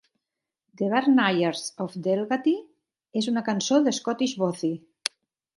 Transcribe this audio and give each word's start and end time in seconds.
"The 0.79 0.87
Barnyards 0.93 1.61
of 1.85 1.97
Delgaty" 2.07 2.55
és 3.23 3.31
una 3.33 3.45
cançó 3.51 3.81
d"Scottish 3.89 4.35
Bothy. 4.45 4.73